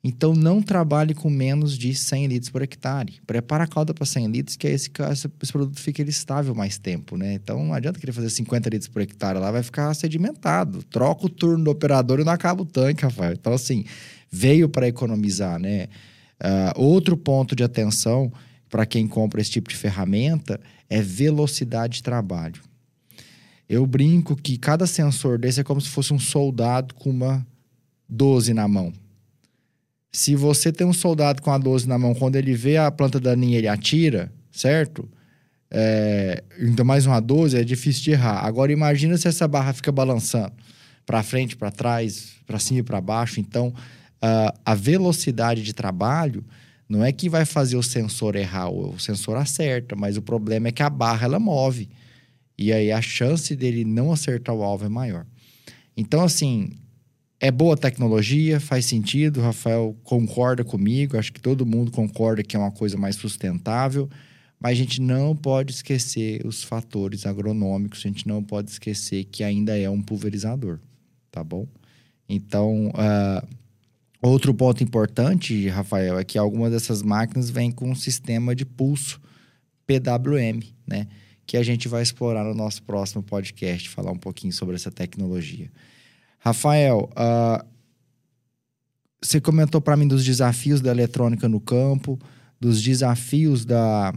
Então, 0.06 0.34
não 0.34 0.60
trabalhe 0.60 1.14
com 1.14 1.30
menos 1.30 1.78
de 1.78 1.94
100 1.94 2.26
litros 2.26 2.50
por 2.50 2.60
hectare. 2.60 3.22
Prepara 3.26 3.64
a 3.64 3.66
calda 3.66 3.94
para 3.94 4.04
100 4.04 4.26
litros, 4.26 4.54
que 4.54 4.66
aí 4.66 4.74
esse, 4.74 4.90
esse 5.10 5.52
produto 5.52 5.80
fica 5.80 6.02
estável 6.02 6.54
mais 6.54 6.76
tempo, 6.76 7.16
né? 7.16 7.32
Então, 7.32 7.64
não 7.64 7.72
adianta 7.72 7.98
querer 7.98 8.12
fazer 8.12 8.28
50 8.28 8.68
litros 8.68 8.86
por 8.86 9.00
hectare 9.00 9.38
lá, 9.38 9.50
vai 9.50 9.62
ficar 9.62 9.94
sedimentado. 9.94 10.82
Troca 10.82 11.24
o 11.24 11.30
turno 11.30 11.64
do 11.64 11.70
operador 11.70 12.20
e 12.20 12.24
não 12.24 12.34
acaba 12.34 12.60
o 12.60 12.66
tanque, 12.66 13.02
Rafael. 13.02 13.32
Então, 13.32 13.54
assim, 13.54 13.86
veio 14.30 14.68
para 14.68 14.86
economizar, 14.86 15.58
né? 15.58 15.88
Uh, 16.34 16.82
outro 16.82 17.16
ponto 17.16 17.56
de 17.56 17.64
atenção 17.64 18.30
para 18.68 18.84
quem 18.84 19.08
compra 19.08 19.40
esse 19.40 19.52
tipo 19.52 19.70
de 19.70 19.76
ferramenta 19.76 20.60
é 20.90 21.00
velocidade 21.00 21.94
de 21.94 22.02
trabalho. 22.02 22.60
Eu 23.66 23.86
brinco 23.86 24.36
que 24.36 24.58
cada 24.58 24.86
sensor 24.86 25.38
desse 25.38 25.60
é 25.60 25.64
como 25.64 25.80
se 25.80 25.88
fosse 25.88 26.12
um 26.12 26.18
soldado 26.18 26.92
com 26.94 27.08
uma 27.08 27.46
12 28.06 28.52
na 28.52 28.68
mão 28.68 28.92
se 30.14 30.36
você 30.36 30.70
tem 30.70 30.86
um 30.86 30.92
soldado 30.92 31.42
com 31.42 31.50
a 31.50 31.58
12 31.58 31.88
na 31.88 31.98
mão, 31.98 32.14
quando 32.14 32.36
ele 32.36 32.54
vê 32.54 32.76
a 32.76 32.88
planta 32.88 33.18
daninha, 33.18 33.58
ele 33.58 33.66
atira, 33.66 34.32
certo? 34.48 35.08
É, 35.68 36.44
ainda 36.56 36.84
mais 36.84 37.04
uma 37.04 37.18
12, 37.18 37.58
é 37.58 37.64
difícil 37.64 38.04
de 38.04 38.10
errar. 38.12 38.46
Agora, 38.46 38.70
imagina 38.70 39.18
se 39.18 39.26
essa 39.26 39.48
barra 39.48 39.72
fica 39.72 39.90
balançando 39.90 40.52
para 41.04 41.20
frente, 41.24 41.56
para 41.56 41.72
trás, 41.72 42.34
para 42.46 42.60
cima 42.60 42.78
e 42.78 42.82
para 42.84 43.00
baixo. 43.00 43.40
Então, 43.40 43.74
a 44.64 44.74
velocidade 44.76 45.64
de 45.64 45.72
trabalho 45.72 46.44
não 46.88 47.04
é 47.04 47.10
que 47.10 47.28
vai 47.28 47.44
fazer 47.44 47.76
o 47.76 47.82
sensor 47.82 48.36
errar, 48.36 48.70
o 48.70 48.96
sensor 49.00 49.36
acerta, 49.36 49.96
mas 49.96 50.16
o 50.16 50.22
problema 50.22 50.68
é 50.68 50.72
que 50.72 50.84
a 50.84 50.88
barra 50.88 51.24
ela 51.24 51.40
move. 51.40 51.88
E 52.56 52.72
aí 52.72 52.92
a 52.92 53.02
chance 53.02 53.56
dele 53.56 53.84
não 53.84 54.12
acertar 54.12 54.54
o 54.54 54.62
alvo 54.62 54.84
é 54.84 54.88
maior. 54.88 55.26
Então, 55.96 56.22
assim, 56.22 56.70
É 57.44 57.50
boa 57.50 57.76
tecnologia, 57.76 58.58
faz 58.58 58.86
sentido, 58.86 59.42
Rafael 59.42 59.94
concorda 60.02 60.64
comigo, 60.64 61.18
acho 61.18 61.30
que 61.30 61.42
todo 61.42 61.66
mundo 61.66 61.92
concorda 61.92 62.42
que 62.42 62.56
é 62.56 62.58
uma 62.58 62.70
coisa 62.70 62.96
mais 62.96 63.16
sustentável, 63.16 64.08
mas 64.58 64.70
a 64.70 64.74
gente 64.76 64.98
não 64.98 65.36
pode 65.36 65.74
esquecer 65.74 66.40
os 66.46 66.64
fatores 66.64 67.26
agronômicos, 67.26 67.98
a 67.98 68.08
gente 68.08 68.26
não 68.26 68.42
pode 68.42 68.70
esquecer 68.70 69.24
que 69.24 69.44
ainda 69.44 69.78
é 69.78 69.90
um 69.90 70.00
pulverizador, 70.00 70.80
tá 71.30 71.44
bom? 71.44 71.68
Então, 72.26 72.86
uh, 72.86 73.46
outro 74.22 74.54
ponto 74.54 74.82
importante, 74.82 75.68
Rafael, 75.68 76.18
é 76.18 76.24
que 76.24 76.38
algumas 76.38 76.72
dessas 76.72 77.02
máquinas 77.02 77.50
vêm 77.50 77.70
com 77.70 77.90
um 77.90 77.94
sistema 77.94 78.54
de 78.54 78.64
pulso 78.64 79.20
PWM, 79.86 80.62
né? 80.86 81.08
Que 81.46 81.58
a 81.58 81.62
gente 81.62 81.88
vai 81.88 82.02
explorar 82.02 82.42
no 82.42 82.54
nosso 82.54 82.82
próximo 82.84 83.22
podcast, 83.22 83.90
falar 83.90 84.12
um 84.12 84.18
pouquinho 84.18 84.54
sobre 84.54 84.76
essa 84.76 84.90
tecnologia. 84.90 85.70
Rafael, 86.44 87.08
uh, 87.12 87.64
você 89.22 89.40
comentou 89.40 89.80
para 89.80 89.96
mim 89.96 90.06
dos 90.06 90.22
desafios 90.22 90.82
da 90.82 90.90
eletrônica 90.90 91.48
no 91.48 91.58
campo, 91.58 92.20
dos 92.60 92.82
desafios 92.82 93.64
da, 93.64 94.12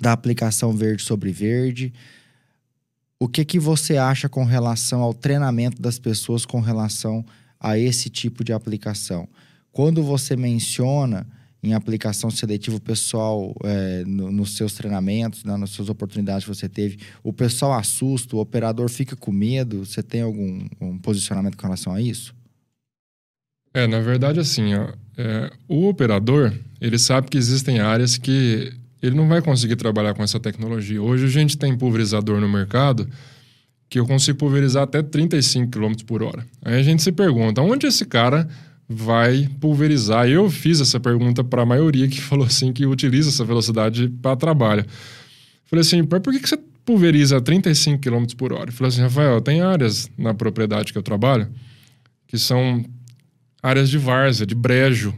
da 0.00 0.12
aplicação 0.12 0.72
verde 0.72 1.02
sobre 1.02 1.32
verde. 1.32 1.92
O 3.20 3.28
que, 3.28 3.44
que 3.44 3.58
você 3.58 3.98
acha 3.98 4.26
com 4.26 4.42
relação 4.44 5.02
ao 5.02 5.12
treinamento 5.12 5.82
das 5.82 5.98
pessoas 5.98 6.46
com 6.46 6.60
relação 6.60 7.22
a 7.60 7.78
esse 7.78 8.08
tipo 8.08 8.42
de 8.42 8.54
aplicação? 8.54 9.28
Quando 9.70 10.02
você 10.02 10.36
menciona 10.36 11.26
em 11.64 11.72
aplicação 11.72 12.30
seletiva 12.30 12.78
pessoal 12.78 13.54
é, 13.64 14.04
no, 14.04 14.30
nos 14.30 14.56
seus 14.56 14.74
treinamentos, 14.74 15.44
né, 15.44 15.56
nas 15.56 15.70
suas 15.70 15.88
oportunidades 15.88 16.44
que 16.44 16.54
você 16.54 16.68
teve, 16.68 16.98
o 17.22 17.32
pessoal 17.32 17.72
assusta, 17.72 18.36
o 18.36 18.40
operador 18.40 18.88
fica 18.88 19.16
com 19.16 19.32
medo? 19.32 19.84
Você 19.84 20.02
tem 20.02 20.22
algum 20.22 20.66
um 20.80 20.98
posicionamento 20.98 21.56
com 21.56 21.66
relação 21.66 21.92
a 21.94 22.00
isso? 22.00 22.34
É, 23.72 23.86
na 23.86 24.00
verdade, 24.00 24.38
assim, 24.38 24.74
ó, 24.74 24.92
é, 25.16 25.50
o 25.66 25.88
operador, 25.88 26.52
ele 26.80 26.98
sabe 26.98 27.28
que 27.28 27.38
existem 27.38 27.80
áreas 27.80 28.18
que 28.18 28.72
ele 29.02 29.16
não 29.16 29.26
vai 29.26 29.42
conseguir 29.42 29.76
trabalhar 29.76 30.14
com 30.14 30.22
essa 30.22 30.38
tecnologia. 30.38 31.02
Hoje 31.02 31.24
a 31.24 31.28
gente 31.28 31.58
tem 31.58 31.76
pulverizador 31.76 32.40
no 32.40 32.48
mercado 32.48 33.08
que 33.88 33.98
eu 33.98 34.06
consigo 34.06 34.38
pulverizar 34.38 34.84
até 34.84 35.02
35 35.02 35.70
km 35.70 35.92
por 36.06 36.22
hora. 36.22 36.46
Aí 36.64 36.78
a 36.78 36.82
gente 36.82 37.02
se 37.02 37.12
pergunta, 37.12 37.60
onde 37.60 37.86
esse 37.86 38.04
cara 38.04 38.48
vai 38.88 39.48
pulverizar? 39.60 40.28
Eu 40.28 40.50
fiz 40.50 40.80
essa 40.80 41.00
pergunta 41.00 41.42
para 41.42 41.62
a 41.62 41.66
maioria 41.66 42.08
que 42.08 42.20
falou 42.22 42.46
assim 42.46 42.72
que 42.72 42.86
utiliza 42.86 43.28
essa 43.28 43.44
velocidade 43.44 44.08
para 44.22 44.36
trabalho. 44.36 44.84
Falei 45.64 45.80
assim, 45.80 46.04
por 46.04 46.20
que, 46.20 46.40
que 46.40 46.48
você 46.48 46.58
pulveriza 46.84 47.40
35 47.40 48.00
km 48.00 48.24
por 48.36 48.52
hora? 48.52 48.70
Falei 48.70 48.88
assim, 48.88 49.00
Rafael, 49.00 49.40
tem 49.40 49.62
áreas 49.62 50.10
na 50.16 50.34
propriedade 50.34 50.92
que 50.92 50.98
eu 50.98 51.02
trabalho 51.02 51.48
que 52.34 52.38
são 52.38 52.84
áreas 53.62 53.88
de 53.88 53.96
várzea, 53.96 54.44
de 54.44 54.56
brejo. 54.56 55.14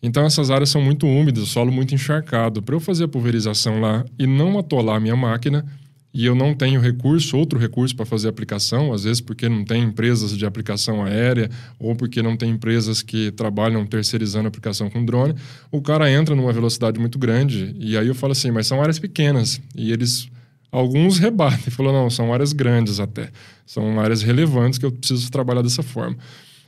Então 0.00 0.24
essas 0.24 0.48
áreas 0.48 0.70
são 0.70 0.80
muito 0.80 1.08
úmidas, 1.08 1.48
solo 1.48 1.72
muito 1.72 1.92
encharcado. 1.92 2.62
Para 2.62 2.76
eu 2.76 2.80
fazer 2.80 3.04
a 3.04 3.08
pulverização 3.08 3.80
lá 3.80 4.04
e 4.16 4.28
não 4.28 4.56
atolar 4.56 4.96
a 4.96 5.00
minha 5.00 5.16
máquina, 5.16 5.66
e 6.14 6.26
eu 6.26 6.34
não 6.34 6.54
tenho 6.54 6.80
recurso, 6.80 7.38
outro 7.38 7.58
recurso 7.58 7.96
para 7.96 8.04
fazer 8.04 8.28
aplicação, 8.28 8.92
às 8.92 9.04
vezes 9.04 9.20
porque 9.20 9.48
não 9.48 9.64
tem 9.64 9.82
empresas 9.82 10.36
de 10.36 10.44
aplicação 10.44 11.02
aérea 11.02 11.48
ou 11.78 11.96
porque 11.96 12.22
não 12.22 12.36
tem 12.36 12.50
empresas 12.50 13.00
que 13.00 13.30
trabalham 13.32 13.86
terceirizando 13.86 14.46
aplicação 14.46 14.90
com 14.90 15.04
drone, 15.04 15.34
o 15.70 15.80
cara 15.80 16.10
entra 16.10 16.34
numa 16.34 16.52
velocidade 16.52 17.00
muito 17.00 17.18
grande 17.18 17.74
e 17.78 17.96
aí 17.96 18.08
eu 18.08 18.14
falo 18.14 18.32
assim, 18.32 18.50
mas 18.50 18.66
são 18.66 18.82
áreas 18.82 18.98
pequenas 18.98 19.60
e 19.74 19.90
eles 19.90 20.28
alguns 20.70 21.16
rebatem, 21.20 21.70
falou 21.70 21.92
não, 21.92 22.10
são 22.10 22.32
áreas 22.32 22.52
grandes 22.52 23.00
até, 23.00 23.30
são 23.64 23.98
áreas 23.98 24.22
relevantes 24.22 24.78
que 24.78 24.84
eu 24.84 24.92
preciso 24.92 25.30
trabalhar 25.30 25.62
dessa 25.62 25.82
forma. 25.82 26.16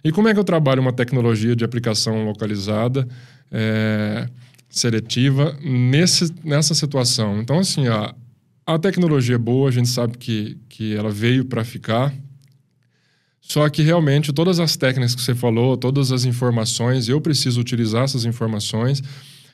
E 0.02 0.12
como 0.12 0.28
é 0.28 0.34
que 0.34 0.40
eu 0.40 0.44
trabalho 0.44 0.82
uma 0.82 0.92
tecnologia 0.92 1.56
de 1.56 1.64
aplicação 1.64 2.26
localizada, 2.26 3.08
é, 3.50 4.28
seletiva, 4.68 5.56
nesse, 5.62 6.30
nessa 6.44 6.74
situação? 6.74 7.40
Então, 7.40 7.58
assim, 7.58 7.88
a, 7.88 8.14
a 8.66 8.78
tecnologia 8.78 9.34
é 9.34 9.38
boa, 9.38 9.68
a 9.68 9.72
gente 9.72 9.88
sabe 9.88 10.16
que, 10.16 10.58
que 10.68 10.94
ela 10.94 11.10
veio 11.10 11.44
para 11.44 11.64
ficar. 11.64 12.14
Só 13.40 13.68
que 13.68 13.82
realmente 13.82 14.32
todas 14.32 14.58
as 14.58 14.74
técnicas 14.74 15.14
que 15.14 15.20
você 15.20 15.34
falou, 15.34 15.76
todas 15.76 16.10
as 16.10 16.24
informações, 16.24 17.08
eu 17.08 17.20
preciso 17.20 17.60
utilizar 17.60 18.04
essas 18.04 18.24
informações. 18.24 19.02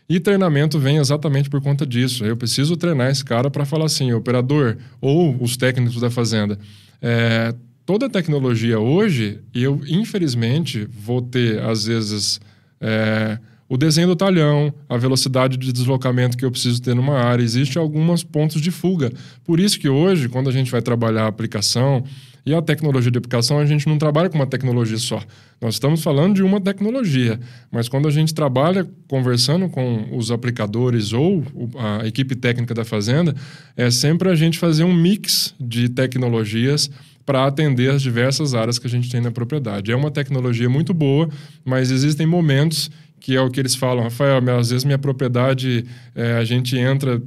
E 0.09 0.21
treinamento 0.21 0.79
vem 0.79 0.97
exatamente 0.97 1.51
por 1.51 1.61
conta 1.61 1.85
disso. 1.85 2.25
Eu 2.25 2.37
preciso 2.37 2.77
treinar 2.77 3.11
esse 3.11 3.25
cara 3.25 3.51
para 3.51 3.65
falar 3.65 3.87
assim, 3.87 4.13
operador 4.13 4.77
ou 5.01 5.37
os 5.43 5.57
técnicos 5.57 6.01
da 6.01 6.11
fazenda. 6.11 6.59
É, 7.03 7.55
toda 7.85 8.07
a 8.07 8.11
tecnologia 8.11 8.79
hoje, 8.79 9.41
eu 9.53 9.81
infelizmente 9.89 10.89
vou 10.91 11.21
ter, 11.21 11.61
às 11.61 11.85
vezes, 11.85 12.41
é, 12.81 13.39
o 13.71 13.77
desenho 13.77 14.09
do 14.09 14.17
talhão, 14.17 14.75
a 14.89 14.97
velocidade 14.97 15.57
de 15.57 15.73
deslocamento 15.73 16.37
que 16.37 16.45
eu 16.45 16.51
preciso 16.51 16.83
ter 16.83 16.93
numa 16.93 17.15
área. 17.15 17.45
Existem 17.45 17.81
alguns 17.81 18.25
pontos 18.25 18.61
de 18.61 18.73
fuga. 18.73 19.13
Por 19.45 19.61
isso 19.61 19.79
que 19.79 19.89
hoje, 19.89 20.29
quando 20.29 20.51
a 20.51 20.53
gente 20.53 20.73
vai 20.73 20.83
trabalhar 20.83 21.23
a 21.23 21.29
aplicação 21.29 22.03
e 22.45 22.53
a 22.53 22.61
tecnologia 22.61 23.13
de 23.13 23.19
aplicação, 23.19 23.61
a 23.61 23.65
gente 23.65 23.87
não 23.87 23.97
trabalha 23.97 24.29
com 24.29 24.35
uma 24.35 24.47
tecnologia 24.47 24.99
só. 24.99 25.23
Nós 25.61 25.75
estamos 25.75 26.03
falando 26.03 26.35
de 26.35 26.43
uma 26.43 26.61
tecnologia, 26.61 27.39
mas 27.71 27.89
quando 27.89 28.09
a 28.09 28.11
gente 28.11 28.35
trabalha 28.35 28.91
conversando 29.07 29.69
com 29.69 30.17
os 30.17 30.33
aplicadores 30.33 31.13
ou 31.13 31.45
a 31.79 32.05
equipe 32.05 32.35
técnica 32.35 32.75
da 32.75 32.85
fazenda, 32.85 33.37
é 33.77 33.89
sempre 33.89 34.31
a 34.31 34.35
gente 34.35 34.59
fazer 34.59 34.83
um 34.83 34.93
mix 34.93 35.55
de 35.61 35.89
tecnologias 35.89 36.91
para 37.25 37.47
atender 37.47 37.93
as 37.93 38.03
diversas 38.03 38.55
áreas 38.55 38.81
que 38.81 38.89
a 38.89 38.91
gente 38.91 39.09
tem 39.09 39.21
na 39.21 39.31
propriedade. 39.31 39.93
É 39.93 39.95
uma 39.95 40.11
tecnologia 40.11 40.69
muito 40.69 40.93
boa, 40.93 41.29
mas 41.65 41.93
existem 41.93 42.27
momentos 42.27 42.91
que 43.21 43.37
é 43.37 43.41
o 43.41 43.51
que 43.51 43.61
eles 43.61 43.75
falam, 43.75 44.03
Rafael, 44.03 44.39
às 44.59 44.71
vezes 44.71 44.85
minha 44.85 44.99
propriedade, 44.99 45.85
é, 46.15 46.33
a 46.35 46.45
gente 46.45 46.77
entra 46.77 47.23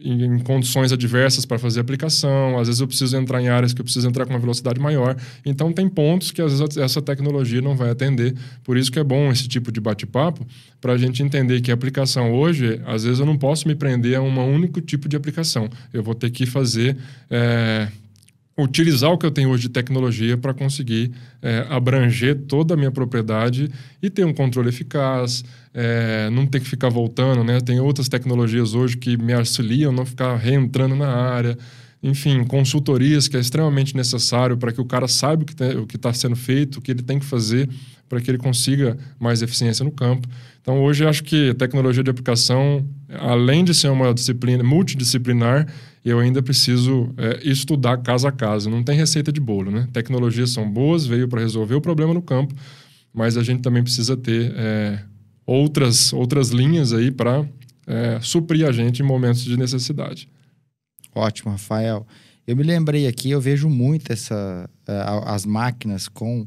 em, 0.00 0.24
em 0.24 0.38
condições 0.38 0.92
adversas 0.92 1.44
para 1.44 1.58
fazer 1.58 1.80
aplicação, 1.80 2.58
às 2.58 2.68
vezes 2.68 2.80
eu 2.80 2.86
preciso 2.86 3.16
entrar 3.16 3.40
em 3.40 3.48
áreas 3.48 3.72
que 3.72 3.80
eu 3.80 3.84
preciso 3.84 4.08
entrar 4.08 4.24
com 4.24 4.32
uma 4.32 4.38
velocidade 4.38 4.80
maior. 4.80 5.16
Então, 5.44 5.72
tem 5.72 5.88
pontos 5.88 6.30
que 6.30 6.40
às 6.40 6.58
vezes 6.58 6.76
essa 6.76 7.00
tecnologia 7.00 7.60
não 7.60 7.76
vai 7.76 7.90
atender. 7.90 8.34
Por 8.62 8.76
isso 8.76 8.90
que 8.90 8.98
é 8.98 9.04
bom 9.04 9.30
esse 9.30 9.48
tipo 9.48 9.72
de 9.72 9.80
bate-papo, 9.80 10.46
para 10.80 10.92
a 10.92 10.98
gente 10.98 11.22
entender 11.22 11.60
que 11.60 11.70
a 11.70 11.74
aplicação 11.74 12.32
hoje, 12.32 12.80
às 12.86 13.04
vezes 13.04 13.18
eu 13.18 13.26
não 13.26 13.36
posso 13.36 13.66
me 13.66 13.74
prender 13.74 14.16
a 14.16 14.22
um 14.22 14.54
único 14.54 14.80
tipo 14.80 15.08
de 15.08 15.16
aplicação. 15.16 15.68
Eu 15.92 16.02
vou 16.02 16.14
ter 16.14 16.30
que 16.30 16.46
fazer 16.46 16.96
é, 17.30 17.88
utilizar 18.58 19.10
o 19.10 19.18
que 19.18 19.26
eu 19.26 19.30
tenho 19.30 19.50
hoje 19.50 19.64
de 19.64 19.68
tecnologia 19.68 20.36
para 20.36 20.54
conseguir 20.54 21.12
é, 21.42 21.66
abranger 21.68 22.34
toda 22.48 22.74
a 22.74 22.76
minha 22.76 22.90
propriedade 22.90 23.70
e 24.02 24.08
ter 24.08 24.24
um 24.24 24.32
controle 24.32 24.70
eficaz, 24.70 25.44
é, 25.74 26.30
não 26.30 26.46
ter 26.46 26.60
que 26.60 26.66
ficar 26.66 26.88
voltando, 26.88 27.44
né? 27.44 27.60
Tem 27.60 27.78
outras 27.80 28.08
tecnologias 28.08 28.74
hoje 28.74 28.96
que 28.96 29.16
me 29.16 29.34
auxiliam 29.34 29.92
não 29.92 30.06
ficar 30.06 30.36
reentrando 30.36 30.96
na 30.96 31.08
área. 31.08 31.58
Enfim, 32.02 32.44
consultorias 32.44 33.28
que 33.28 33.36
é 33.36 33.40
extremamente 33.40 33.94
necessário 33.94 34.56
para 34.56 34.72
que 34.72 34.80
o 34.80 34.84
cara 34.84 35.08
saiba 35.08 35.44
o 35.82 35.86
que 35.86 35.96
está 35.96 36.12
sendo 36.12 36.36
feito, 36.36 36.78
o 36.78 36.80
que 36.80 36.92
ele 36.92 37.02
tem 37.02 37.18
que 37.18 37.26
fazer 37.26 37.68
para 38.08 38.20
que 38.20 38.30
ele 38.30 38.38
consiga 38.38 38.96
mais 39.18 39.42
eficiência 39.42 39.84
no 39.84 39.90
campo. 39.90 40.28
Então, 40.62 40.80
hoje, 40.80 41.04
acho 41.04 41.22
que 41.24 41.54
tecnologia 41.54 42.02
de 42.02 42.10
aplicação, 42.10 42.84
além 43.08 43.64
de 43.64 43.74
ser 43.74 43.88
uma 43.88 44.12
disciplina 44.14 44.62
multidisciplinar, 44.62 45.66
eu 46.08 46.20
ainda 46.20 46.40
preciso 46.40 47.12
é, 47.16 47.40
estudar 47.42 47.96
caso 47.98 48.28
a 48.28 48.32
caso. 48.32 48.70
Não 48.70 48.84
tem 48.84 48.96
receita 48.96 49.32
de 49.32 49.40
bolo, 49.40 49.72
né? 49.72 49.88
Tecnologias 49.92 50.50
são 50.50 50.70
boas, 50.70 51.04
veio 51.04 51.26
para 51.26 51.40
resolver 51.40 51.74
o 51.74 51.80
problema 51.80 52.14
no 52.14 52.22
campo, 52.22 52.54
mas 53.12 53.36
a 53.36 53.42
gente 53.42 53.60
também 53.60 53.82
precisa 53.82 54.16
ter 54.16 54.52
é, 54.56 55.02
outras, 55.44 56.12
outras 56.12 56.50
linhas 56.50 56.92
aí 56.92 57.10
para 57.10 57.44
é, 57.88 58.20
suprir 58.20 58.68
a 58.68 58.70
gente 58.70 59.02
em 59.02 59.04
momentos 59.04 59.42
de 59.42 59.56
necessidade. 59.56 60.28
Ótimo, 61.12 61.50
Rafael. 61.50 62.06
Eu 62.46 62.54
me 62.54 62.62
lembrei 62.62 63.08
aqui, 63.08 63.30
eu 63.30 63.40
vejo 63.40 63.68
muito 63.68 64.12
essa, 64.12 64.70
é, 64.86 65.04
as 65.24 65.44
máquinas 65.44 66.06
com 66.06 66.46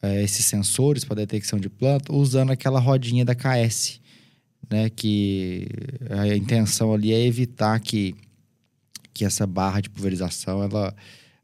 é, 0.00 0.24
esses 0.24 0.46
sensores 0.46 1.04
para 1.04 1.16
detecção 1.16 1.58
de 1.58 1.68
planta 1.68 2.10
usando 2.10 2.52
aquela 2.52 2.80
rodinha 2.80 3.22
da 3.22 3.34
KS, 3.34 4.00
né? 4.70 4.88
Que 4.88 5.68
a 6.08 6.34
intenção 6.34 6.94
ali 6.94 7.12
é 7.12 7.26
evitar 7.26 7.78
que 7.80 8.14
que 9.18 9.24
essa 9.24 9.44
barra 9.44 9.80
de 9.80 9.90
pulverização 9.90 10.62
ela 10.62 10.94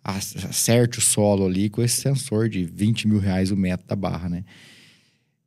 acerte 0.05 0.99
o 0.99 1.03
solo 1.03 1.45
ali 1.45 1.69
com 1.69 1.83
esse 1.83 2.01
sensor 2.01 2.49
de 2.49 2.65
20 2.65 3.09
mil 3.09 3.19
reais 3.19 3.51
o 3.51 3.57
metro 3.57 3.85
da 3.87 3.97
barra, 3.97 4.29
né? 4.29 4.45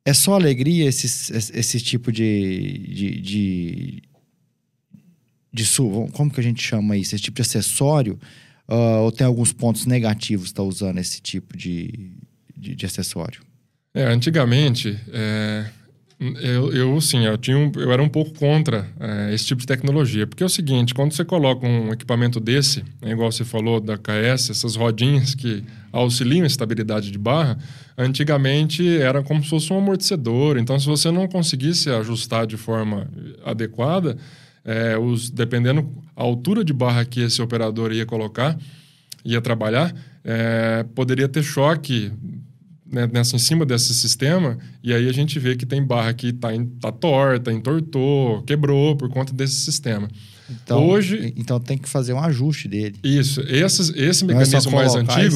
É 0.03 0.13
só 0.13 0.33
alegria 0.33 0.85
esse, 0.89 1.05
esse 1.33 1.79
tipo 1.79 2.11
de, 2.11 2.85
de, 2.89 3.21
de, 3.21 4.03
de, 5.53 5.65
Como 6.11 6.31
que 6.31 6.39
a 6.39 6.43
gente 6.43 6.61
chama 6.61 6.97
isso? 6.97 7.15
Esse 7.15 7.23
tipo 7.23 7.35
de 7.35 7.41
acessório? 7.41 8.19
Uh, 8.67 9.03
ou 9.03 9.11
tem 9.11 9.25
alguns 9.25 9.53
pontos 9.53 9.85
negativos 9.85 10.47
estar 10.47 10.63
tá 10.63 10.67
usando 10.67 10.97
esse 10.97 11.21
tipo 11.21 11.55
de, 11.55 12.11
de, 12.55 12.75
de 12.75 12.85
acessório? 12.85 13.41
É, 13.93 14.05
antigamente, 14.05 14.99
é, 15.13 15.69
Eu, 16.19 16.73
eu 16.73 16.99
sim, 16.99 17.25
eu, 17.25 17.37
tinha 17.37 17.55
um, 17.55 17.71
eu 17.75 17.91
era 17.91 18.01
um 18.01 18.09
pouco 18.09 18.33
contra 18.39 18.87
é, 18.99 19.33
esse 19.35 19.45
tipo 19.45 19.61
de 19.61 19.67
tecnologia. 19.67 20.25
Porque 20.25 20.41
é 20.41 20.45
o 20.45 20.49
seguinte, 20.49 20.93
quando 20.93 21.13
você 21.13 21.23
coloca 21.23 21.67
um 21.67 21.91
equipamento 21.91 22.39
desse, 22.39 22.83
né, 23.01 23.11
igual 23.11 23.31
você 23.31 23.45
falou 23.45 23.79
da 23.79 23.97
KS, 23.97 24.49
essas 24.49 24.75
rodinhas 24.75 25.35
que 25.35 25.63
auxiliam 25.91 26.43
a 26.43 26.47
estabilidade 26.47 27.11
de 27.11 27.19
barra, 27.19 27.59
antigamente 27.95 28.97
era 28.97 29.21
como 29.21 29.43
se 29.43 29.49
fosse 29.49 29.71
um 29.71 29.77
amortecedor. 29.77 30.57
Então, 30.57 30.79
se 30.79 30.87
você 30.87 31.11
não 31.11 31.27
conseguisse 31.27 31.91
ajustar 31.91 32.47
de 32.47 32.57
forma 32.57 33.07
adequada, 33.45 34.17
é, 34.65 34.97
os, 34.97 35.29
dependendo 35.29 35.87
a 36.15 36.23
altura 36.23 36.63
de 36.63 36.73
barra 36.73 37.05
que 37.05 37.21
esse 37.21 37.39
operador 37.43 37.91
ia 37.91 38.07
colocar, 38.07 38.57
ia 39.23 39.39
trabalhar, 39.39 39.93
é, 40.23 40.83
poderia 40.95 41.27
ter 41.27 41.43
choque 41.43 42.11
né, 42.91 43.09
nessa, 43.11 43.35
em 43.35 43.39
cima 43.39 43.65
desse 43.65 43.93
sistema, 43.93 44.57
e 44.83 44.93
aí 44.93 45.07
a 45.07 45.11
gente 45.11 45.39
vê 45.39 45.55
que 45.55 45.65
tem 45.65 45.83
barra 45.83 46.13
que 46.13 46.27
está 46.27 46.49
tá 46.79 46.91
torta, 46.91 47.51
entortou, 47.51 48.41
quebrou 48.43 48.95
por 48.95 49.09
conta 49.09 49.33
desse 49.33 49.55
sistema. 49.55 50.07
Então, 50.49 50.87
Hoje, 50.87 51.33
então 51.35 51.59
tem 51.59 51.77
que 51.77 51.89
fazer 51.89 52.13
um 52.13 52.19
ajuste 52.19 52.69
dele. 52.69 52.95
Isso. 53.03 53.41
Esse, 53.41 53.91
esse 53.99 54.23
é 54.23 54.27
mecanismo 54.27 54.71
é 54.71 54.75
mais 54.75 54.95
antigo. 54.95 55.35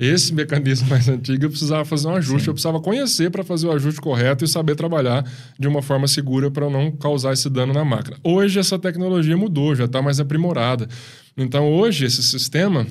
Esse 0.00 0.34
mecanismo 0.34 0.88
mais 0.90 1.08
antigo 1.08 1.44
eu 1.44 1.50
precisava 1.50 1.84
fazer 1.84 2.08
um 2.08 2.14
ajuste. 2.14 2.44
Sim. 2.44 2.50
Eu 2.50 2.54
precisava 2.54 2.80
conhecer 2.80 3.30
para 3.30 3.44
fazer 3.44 3.68
o 3.68 3.72
ajuste 3.72 4.00
correto 4.00 4.44
e 4.44 4.48
saber 4.48 4.74
trabalhar 4.74 5.24
de 5.58 5.68
uma 5.68 5.80
forma 5.80 6.08
segura 6.08 6.50
para 6.50 6.68
não 6.68 6.90
causar 6.90 7.32
esse 7.32 7.48
dano 7.48 7.72
na 7.72 7.84
máquina. 7.84 8.16
Hoje 8.24 8.58
essa 8.58 8.78
tecnologia 8.78 9.36
mudou, 9.36 9.74
já 9.74 9.84
está 9.84 10.02
mais 10.02 10.18
aprimorada. 10.18 10.88
Então 11.36 11.70
hoje 11.72 12.04
esse 12.04 12.22
sistema 12.22 12.84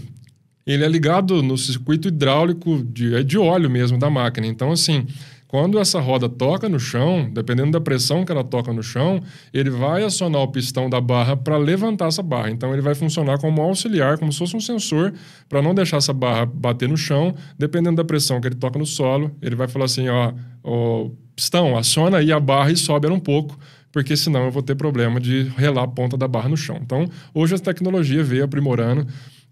ele 0.67 0.83
é 0.83 0.87
ligado 0.87 1.41
no 1.41 1.57
circuito 1.57 2.09
hidráulico 2.09 2.83
de, 2.83 3.15
é 3.15 3.23
de 3.23 3.37
óleo 3.37 3.69
mesmo 3.69 3.97
da 3.97 4.09
máquina. 4.09 4.45
Então, 4.45 4.69
assim, 4.69 5.07
quando 5.47 5.79
essa 5.79 5.97
roda 6.01 6.27
toca 6.27 6.67
no 6.67 6.77
chão, 6.77 7.29
dependendo 7.31 7.71
da 7.71 7.79
pressão 7.79 8.25
que 8.25 8.33
ela 8.33 8.43
toca 8.43 8.73
no 8.73 8.83
chão, 8.83 9.21
ele 9.53 9.69
vai 9.69 10.03
acionar 10.03 10.41
o 10.41 10.47
pistão 10.49 10.89
da 10.89 10.99
barra 10.99 11.37
para 11.37 11.57
levantar 11.57 12.07
essa 12.09 12.21
barra. 12.21 12.51
Então, 12.51 12.73
ele 12.73 12.81
vai 12.81 12.93
funcionar 12.93 13.39
como 13.39 13.61
auxiliar, 13.61 14.17
como 14.17 14.29
se 14.33 14.39
fosse 14.39 14.57
um 14.57 14.59
sensor, 14.59 15.13
para 15.47 15.61
não 15.61 15.73
deixar 15.73 15.97
essa 15.97 16.11
barra 16.11 16.45
bater 16.45 16.89
no 16.89 16.97
chão. 16.97 17.33
Dependendo 17.57 17.95
da 17.95 18.03
pressão 18.03 18.41
que 18.41 18.47
ele 18.49 18.55
toca 18.55 18.77
no 18.77 18.85
solo, 18.85 19.31
ele 19.41 19.55
vai 19.55 19.69
falar 19.69 19.85
assim: 19.85 20.09
ó, 20.09 20.33
ó 20.65 21.09
pistão, 21.33 21.77
aciona 21.77 22.17
aí 22.17 22.29
a 22.29 22.41
barra 22.41 22.71
e 22.71 22.75
sobe 22.75 23.07
ela 23.07 23.15
um 23.15 23.21
pouco 23.21 23.57
porque 23.89 24.15
senão 24.15 24.45
eu 24.45 24.51
vou 24.51 24.61
ter 24.61 24.75
problema 24.75 25.19
de 25.19 25.43
relar 25.57 25.83
a 25.83 25.87
ponta 25.87 26.15
da 26.15 26.27
barra 26.27 26.49
no 26.49 26.57
chão. 26.57 26.77
Então, 26.79 27.09
hoje 27.33 27.55
a 27.55 27.57
tecnologia 27.57 28.23
veio 28.23 28.43
aprimorando 28.43 29.07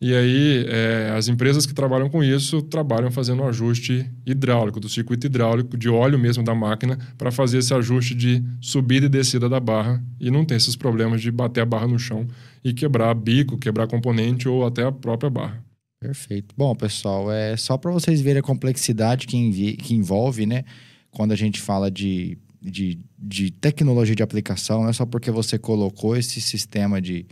e 0.08 0.14
aí, 0.16 0.66
é, 0.68 1.10
as 1.18 1.28
empresas 1.28 1.66
que 1.66 1.74
trabalham 1.74 2.08
com 2.12 2.24
isso 2.24 2.62
trabalham 2.62 3.10
fazendo 3.10 3.42
um 3.42 3.48
ajuste 3.48 4.08
hidráulico, 4.24 4.80
do 4.80 4.88
circuito 4.88 5.26
hidráulico, 5.26 5.76
de 5.76 5.90
óleo 5.90 6.20
mesmo 6.20 6.44
da 6.44 6.54
máquina, 6.54 6.96
para 7.18 7.32
fazer 7.32 7.58
esse 7.58 7.74
ajuste 7.74 8.14
de 8.14 8.44
subida 8.62 9.08
e 9.08 9.10
descida 9.10 9.50
da 9.50 9.60
barra 9.60 10.04
e 10.20 10.30
não 10.30 10.46
ter 10.46 10.58
esses 10.58 10.76
problemas 10.76 11.24
de 11.24 11.32
bater 11.32 11.62
a 11.62 11.66
barra 11.66 11.88
no 11.88 11.98
chão 11.98 12.28
e 12.64 12.72
quebrar 12.72 13.16
bico, 13.16 13.58
quebrar 13.58 13.88
componente 13.88 14.48
ou 14.48 14.64
até 14.64 14.84
a 14.84 14.92
própria 14.92 15.28
barra. 15.28 15.66
Perfeito. 16.00 16.54
Bom, 16.56 16.76
pessoal, 16.76 17.32
é 17.32 17.58
só 17.58 17.76
para 17.76 17.90
vocês 17.90 18.22
verem 18.22 18.42
a 18.42 18.44
complexidade 18.44 19.26
que, 19.26 19.74
que 19.78 19.96
envolve, 19.96 20.46
né? 20.46 20.66
Quando 21.10 21.32
a 21.32 21.36
gente 21.36 21.60
fala 21.60 21.90
de, 21.90 22.38
de, 22.62 23.00
de 23.18 23.50
tecnologia 23.50 24.16
de 24.16 24.22
aplicação, 24.22 24.84
não 24.84 24.90
é 24.90 24.94
só 24.94 25.04
porque 25.04 25.32
você 25.32 25.58
colocou 25.58 26.16
esse 26.16 26.40
sistema 26.40 27.02
de 27.02 27.26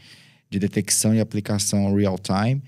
de 0.54 0.60
detecção 0.60 1.16
e 1.16 1.20
aplicação 1.20 1.96
real-time, 1.96 2.62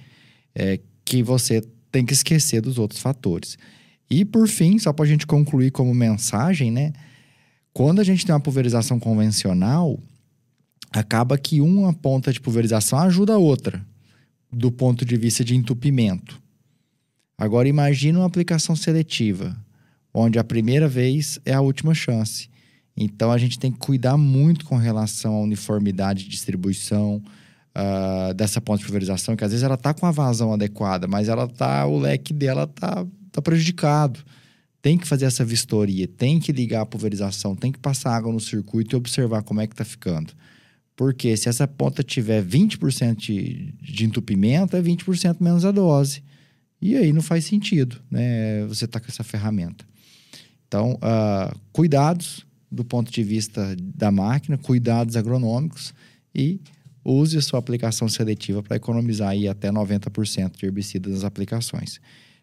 é, 0.55 0.79
que 1.05 1.21
você 1.21 1.61
tem 1.91 2.03
que 2.03 2.13
esquecer 2.13 2.61
dos 2.61 2.79
outros 2.79 2.99
fatores. 2.99 3.57
E, 4.09 4.25
por 4.25 4.47
fim, 4.47 4.79
só 4.79 4.91
para 4.91 5.05
a 5.05 5.07
gente 5.07 5.27
concluir 5.27 5.71
como 5.71 5.93
mensagem, 5.93 6.71
né? 6.71 6.93
Quando 7.71 8.01
a 8.01 8.03
gente 8.03 8.25
tem 8.25 8.33
uma 8.33 8.41
pulverização 8.41 8.99
convencional, 8.99 9.99
acaba 10.91 11.37
que 11.37 11.61
uma 11.61 11.93
ponta 11.93 12.33
de 12.33 12.41
pulverização 12.41 12.97
ajuda 12.99 13.33
a 13.33 13.37
outra, 13.37 13.85
do 14.51 14.71
ponto 14.71 15.05
de 15.05 15.15
vista 15.15 15.43
de 15.43 15.55
entupimento. 15.55 16.41
Agora, 17.37 17.67
imagine 17.67 18.17
uma 18.17 18.25
aplicação 18.25 18.75
seletiva, 18.75 19.55
onde 20.13 20.39
a 20.39 20.43
primeira 20.43 20.87
vez 20.87 21.39
é 21.45 21.53
a 21.53 21.61
última 21.61 21.93
chance. 21.93 22.49
Então, 22.97 23.31
a 23.31 23.37
gente 23.37 23.59
tem 23.59 23.71
que 23.71 23.77
cuidar 23.77 24.17
muito 24.17 24.65
com 24.65 24.77
relação 24.77 25.35
à 25.35 25.41
uniformidade 25.41 26.23
de 26.23 26.29
distribuição, 26.29 27.21
uh, 27.75 28.33
dessa 28.33 28.61
ponte 28.61 28.79
de 28.79 28.85
pulverização, 28.85 29.35
que 29.35 29.43
às 29.43 29.51
vezes 29.51 29.63
ela 29.63 29.77
tá 29.77 29.93
com 29.93 30.05
a 30.05 30.11
vazão 30.11 30.53
adequada, 30.53 31.07
mas 31.07 31.27
ela 31.27 31.47
tá, 31.47 31.85
o 31.85 31.99
leque 31.99 32.33
dela 32.33 32.65
tá, 32.65 33.05
tá 33.31 33.41
prejudicado. 33.41 34.19
Tem 34.81 34.97
que 34.97 35.07
fazer 35.07 35.25
essa 35.25 35.43
vistoria, 35.43 36.07
tem 36.07 36.39
que 36.39 36.51
ligar 36.51 36.81
a 36.81 36.85
pulverização, 36.85 37.55
tem 37.55 37.71
que 37.71 37.79
passar 37.79 38.15
água 38.15 38.31
no 38.31 38.39
circuito 38.39 38.95
e 38.95 38.97
observar 38.97 39.41
como 39.41 39.59
é 39.59 39.67
que 39.67 39.75
tá 39.75 39.83
ficando. 39.83 40.31
Porque 40.95 41.35
se 41.35 41.49
essa 41.49 41.67
ponta 41.67 42.03
tiver 42.03 42.43
20% 42.43 43.15
de, 43.15 43.73
de 43.81 44.05
entupimento, 44.05 44.77
é 44.77 44.81
20% 44.81 45.37
menos 45.41 45.65
a 45.65 45.71
dose. 45.71 46.23
E 46.79 46.95
aí 46.95 47.11
não 47.11 47.21
faz 47.21 47.45
sentido, 47.45 47.99
né? 48.09 48.63
Você 48.67 48.87
tá 48.87 48.99
com 48.99 49.07
essa 49.07 49.23
ferramenta. 49.23 49.83
Então, 50.67 50.93
uh, 50.93 51.59
cuidados 51.71 52.45
do 52.71 52.85
ponto 52.85 53.11
de 53.11 53.23
vista 53.23 53.75
da 53.79 54.11
máquina, 54.11 54.57
cuidados 54.57 55.15
agronômicos 55.15 55.93
e 56.33 56.59
use 57.05 57.37
a 57.37 57.41
sua 57.41 57.59
aplicação 57.59 58.09
seletiva 58.09 58.63
para 58.63 58.77
economizar 58.77 59.29
aí 59.29 59.47
até 59.47 59.71
90% 59.71 60.57
de 60.57 60.65
herbicida 60.65 61.09
nas 61.09 61.23
aplicações. 61.23 61.99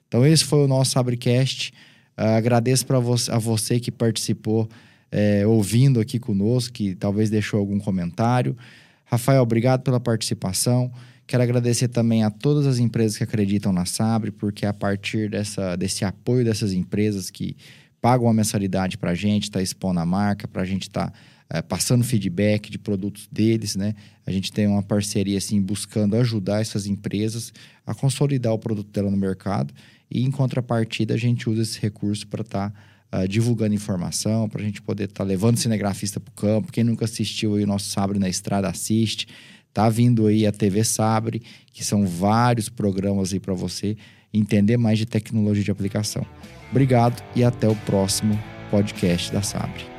Então, 0.06 0.24
esse 0.24 0.44
foi 0.44 0.64
o 0.64 0.68
nosso 0.68 0.98
Abrecast. 0.98 1.72
Uh, 2.16 2.36
agradeço 2.36 2.86
para 2.86 2.98
vo 3.00 3.14
a 3.30 3.38
você 3.38 3.80
que 3.80 3.90
participou 3.90 4.68
é, 5.10 5.46
ouvindo 5.46 6.00
aqui 6.00 6.18
conosco, 6.18 6.72
que 6.72 6.94
talvez 6.94 7.28
deixou 7.28 7.60
algum 7.60 7.78
comentário. 7.78 8.56
Rafael, 9.04 9.42
obrigado 9.42 9.82
pela 9.82 10.00
participação. 10.00 10.90
Quero 11.26 11.42
agradecer 11.42 11.88
também 11.88 12.24
a 12.24 12.30
todas 12.30 12.66
as 12.66 12.78
empresas 12.78 13.16
que 13.16 13.24
acreditam 13.24 13.72
na 13.72 13.84
Sabre, 13.84 14.30
porque 14.30 14.64
é 14.64 14.68
a 14.68 14.72
partir 14.72 15.30
dessa, 15.30 15.76
desse 15.76 16.04
apoio 16.04 16.44
dessas 16.44 16.72
empresas 16.72 17.30
que 17.30 17.56
pagam 18.00 18.28
a 18.28 18.34
mensalidade 18.34 18.98
para 18.98 19.10
a 19.10 19.14
gente, 19.14 19.44
está 19.44 19.62
expondo 19.62 20.00
a 20.00 20.06
marca, 20.06 20.48
para 20.48 20.62
a 20.62 20.64
gente 20.64 20.82
estar 20.82 21.10
tá 21.10 21.18
é, 21.52 21.60
passando 21.60 22.02
feedback 22.02 22.70
de 22.70 22.78
produtos 22.78 23.28
deles, 23.30 23.76
né? 23.76 23.94
A 24.26 24.32
gente 24.32 24.50
tem 24.50 24.66
uma 24.66 24.82
parceria 24.82 25.36
assim 25.36 25.60
buscando 25.60 26.16
ajudar 26.16 26.62
essas 26.62 26.86
empresas 26.86 27.52
a 27.86 27.94
consolidar 27.94 28.54
o 28.54 28.58
produto 28.58 28.90
dela 28.90 29.10
no 29.10 29.16
mercado 29.18 29.74
e 30.10 30.22
em 30.22 30.30
contrapartida 30.30 31.12
a 31.12 31.16
gente 31.18 31.50
usa 31.50 31.60
esse 31.60 31.78
recurso 31.78 32.26
para 32.26 32.40
estar 32.40 32.70
tá, 32.70 33.20
uh, 33.20 33.28
divulgando 33.28 33.74
informação, 33.74 34.48
para 34.48 34.62
a 34.62 34.64
gente 34.64 34.80
poder 34.80 35.04
estar 35.04 35.24
tá 35.24 35.28
levando 35.28 35.58
cinegrafista 35.58 36.18
para 36.18 36.30
o 36.30 36.34
campo. 36.34 36.72
Quem 36.72 36.84
nunca 36.84 37.04
assistiu 37.04 37.56
aí 37.56 37.64
o 37.64 37.66
nosso 37.66 37.90
Sabre 37.90 38.18
na 38.18 38.30
Estrada 38.30 38.68
assiste. 38.68 39.28
Tá 39.74 39.90
vindo 39.90 40.26
aí 40.26 40.46
a 40.46 40.52
TV 40.52 40.82
Sabre, 40.84 41.42
que 41.70 41.84
são 41.84 42.06
vários 42.06 42.70
programas 42.70 43.30
aí 43.34 43.40
para 43.40 43.52
você 43.52 43.94
entender 44.32 44.78
mais 44.78 44.98
de 44.98 45.04
tecnologia 45.04 45.62
de 45.62 45.70
aplicação. 45.70 46.24
Obrigado 46.70 47.22
e 47.36 47.44
até 47.44 47.68
o 47.68 47.76
próximo 47.76 48.38
podcast 48.70 49.30
da 49.30 49.42
Sabre. 49.42 49.91